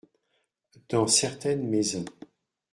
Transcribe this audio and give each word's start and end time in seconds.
Dans 0.89 1.05
certaines 1.05 1.61
maisons. 1.67 2.05